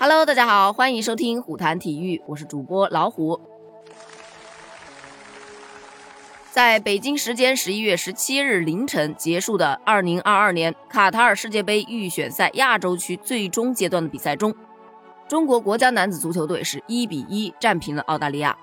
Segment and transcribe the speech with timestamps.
[0.00, 3.40] Hello，大家好，欢迎收听虎谈体育，我是主播老虎。
[6.52, 14.54] 在北京时间十一月十七日凌晨结束的二零二二年卡塔尔世界杯预选赛亚洲区最终阶段的比赛中，
[15.26, 18.56] 中国国家男子足球队是一比一战平了澳大利亚。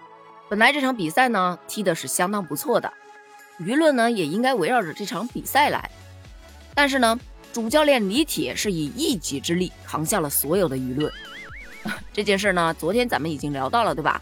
[0.47, 2.93] 本来这场比赛呢踢的是相当不错的，
[3.59, 5.91] 舆论呢也应该围绕着这场比赛来，
[6.73, 7.19] 但是呢。
[7.55, 11.09] 主教练李铁是以一己之力扛下了所有的舆论。
[12.11, 14.21] 这件事呢，昨天咱们已经聊到了，对吧？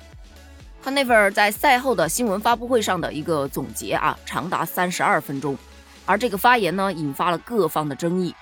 [0.83, 5.57] 他那份在赛后的新闻发布会上的一个总结啊，长达三十二分钟，
[6.05, 8.35] 而这个发言呢，引发了各方的争议。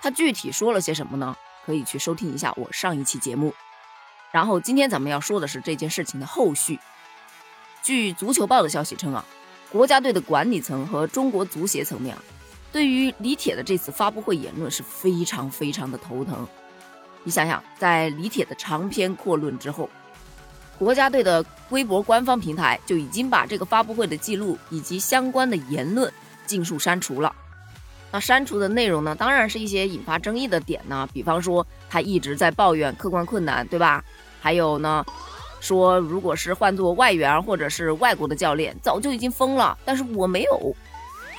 [0.00, 1.36] 他具体说了些什么呢？
[1.66, 3.52] 可以去收听一下我上一期节目。
[4.30, 6.78] 然后今天咱们要说的是这件事情的后续。
[7.82, 9.24] 据足球报的消息称啊，
[9.72, 12.22] 国家队的管理层和中国足协层面啊。
[12.72, 16.46] 对于李铁的这次发布会言论是非常非常的头疼。
[17.24, 19.90] 你想想，在李铁的长篇阔论之后，
[20.78, 26.10] 国家队的微博官方平台就已经把这个发布会的记录以及相关的言论
[26.46, 27.34] 尽数删除了。
[28.12, 34.02] 那删除的内容呢，当然是一些引发争议的点呢，比方说他一直在抱怨客观困难，对吧？
[34.40, 35.04] 还有呢，
[35.60, 40.74] 说如果是换做外援或者是外国的教练，早就已经疯了，但是我没有。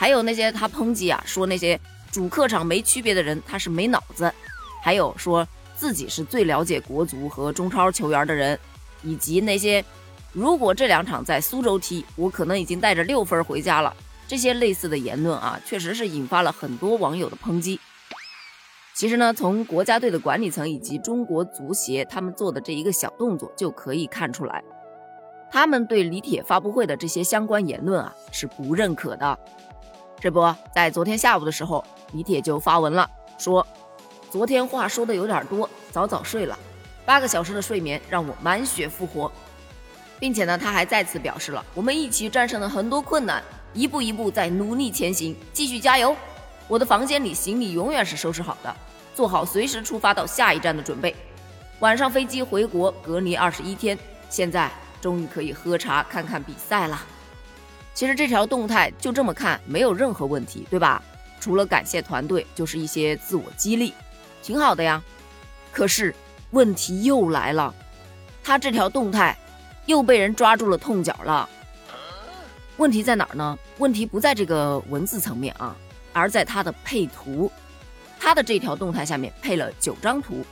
[0.02, 1.80] 还有那些他抨击啊，说那些
[2.12, 4.34] 主客场没区别的人他是没脑子，
[4.82, 8.58] 还有说自己是最了解国足和中超球员的人，
[9.04, 9.86] 以及那些
[10.34, 13.96] 如果这两场在苏州踢，我可能已经带着六分回家了。
[14.28, 17.80] 这些类似的言论啊，确实是引发了很多网友的抨击。
[18.96, 24.64] 其实呢，从国家队的管理层以及中国足协他们做的这一个小动作就可以看出来，
[25.52, 29.38] 他们对李铁发布会的这些相关言论啊是不认可的。
[30.22, 31.84] 这不在昨天下午的时候，
[32.14, 33.66] 李铁就发文了，说
[34.30, 36.56] 昨天话说的有点多，早早睡了，
[37.04, 39.32] 八个小时的睡眠让我满血复活，
[40.20, 46.16] 并且呢，他还再次表示了我们一起战胜了很多困难，一步一步在努力前行，继续加油。
[46.68, 48.72] 我的房间里行李永远是收拾好的，
[49.16, 51.16] 做好随时出发到下一站的准备。
[51.80, 53.98] 晚上飞机回国隔离二十一天，
[54.30, 54.70] 现在
[55.02, 57.04] 终于可以喝茶看看比赛了。
[58.02, 61.04] 其实这条动态就这么看没有任何问题，对吧？
[61.40, 63.94] 除了感谢团队，就是一些自我激励，
[64.42, 65.00] 挺好的呀。
[65.72, 66.12] 可是
[66.50, 67.72] 问题又来了，
[68.44, 69.38] 他这条动态
[69.86, 71.48] 又被人抓住了痛脚了。
[72.78, 73.56] 问题在哪儿呢？
[73.78, 75.76] 问题不在这个文字层面啊，
[76.12, 77.52] 而在他的配图。
[78.20, 80.44] 他的这条动态下面配了九张图，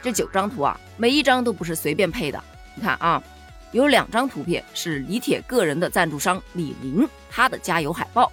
[0.00, 2.40] 这九张图啊，每一张都不是随便配的。
[2.76, 3.20] 你看啊。
[3.72, 8.30] 有两张图片是李铁个人的赞助商李宁他的加油海报，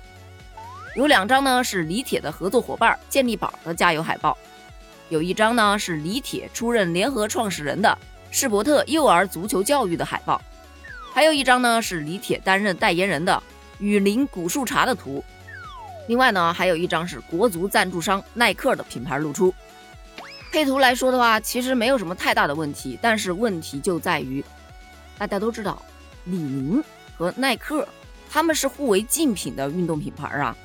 [0.95, 4.37] 有两张呢是李铁的合作伙伴健力宝的加油海报，
[5.09, 7.97] 有一张呢是李铁出任联合创始人的
[8.29, 10.39] 世博特幼儿足球教育的海报，
[11.11, 13.41] 还有一张呢是李铁担任代言人的
[13.79, 15.23] 雨林古树茶的图。
[16.07, 19.51] 另外呢还有一张是国足赞助商耐克的品牌露出。
[20.51, 24.43] 配图来说的话，其实没有什么太大的问题，但是问题就在于。
[25.21, 25.79] 大家都知道，
[26.25, 26.83] 李宁
[27.15, 27.87] 和耐克
[28.27, 30.57] 他们是互为竞品的运动品牌啊。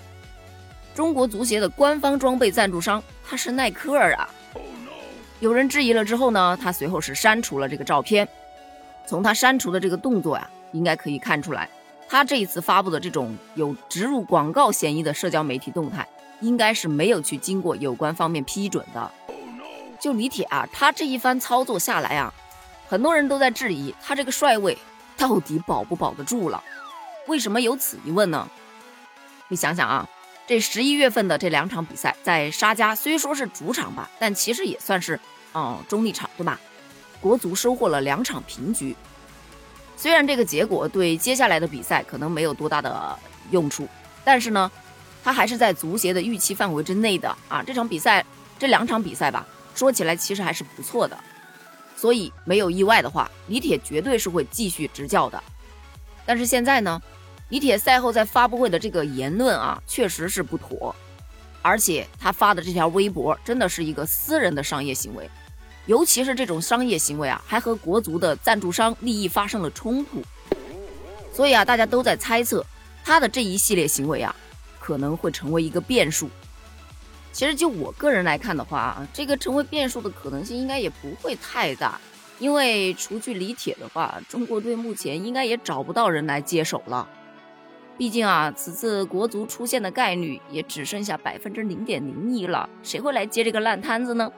[0.95, 4.27] 中国足协的官方装备赞助商他是耐克啊。
[5.41, 8.27] 有人质疑了之后呢，他随后是删除了这个照片。
[9.07, 11.69] 从他删除的这个动作呀，应该可以看出来，
[12.09, 16.09] 他这一次发布的这种有植入广告嫌疑的社交媒体动态，
[16.41, 19.13] 应该是没有去经过有关方面批准的。
[20.01, 22.33] 就李铁啊，他这一番操作下来啊。
[22.89, 24.77] 很多人都在质疑他这个帅位
[25.17, 26.63] 到底保不保得住了？
[27.27, 28.49] 为什么有此一问呢？
[29.49, 30.09] 你想想啊，
[30.47, 35.19] 这十一月份的这两场比赛在沙加虽说是主场吧，但其实也算是
[35.55, 36.61] 嗯中立场，对吧？
[37.21, 38.95] 国足收获了两场平局，
[39.97, 43.19] 虽然这个结果对接下来的比赛可能没有多大的
[43.51, 43.89] 用处，
[44.23, 44.71] 但是呢，
[45.25, 47.63] 他还是在足协的预期范围之内的啊。
[47.67, 48.25] 这场比赛
[48.59, 49.45] 这两场比赛吧，
[49.75, 51.19] 说起来其实还是不错的。
[51.97, 55.43] 所以没有意外的话，李铁绝对是会继续执教的。
[56.27, 57.01] 但是现在呢，
[57.49, 60.95] 李铁赛后在发布会的这个言论啊，确实是不妥，
[61.63, 65.31] 而且他发的这条微博真的是一个私人的商业行为，
[65.87, 70.23] 尤其是这种商业行为啊，还和国足的赞助商利益发生了冲突。
[71.33, 72.65] 所以啊，大家都在猜测
[73.05, 74.35] 他的这一系列行为啊，
[74.79, 76.29] 可能会成为一个变数。
[77.37, 82.01] 其实就我个人来看的话啊，这个成为变数的可能性应该也不会太大，
[82.39, 87.07] 因为除去李铁的话，中国队目前应该也找不到人来接手了。
[87.99, 94.33] 毕竟啊，此次国足出现的概率也只剩下百分之零点零一了，谁会来接这个烂摊子呢？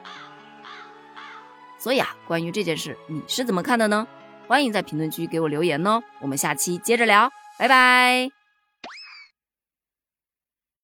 [1.77, 4.05] 所以啊，关于这件事，你是怎么看的呢？
[4.45, 6.03] 欢迎在评论区给我留言哦。
[6.19, 8.38] 我们下期接着聊，拜拜。